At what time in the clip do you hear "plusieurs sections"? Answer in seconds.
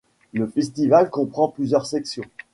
1.49-2.23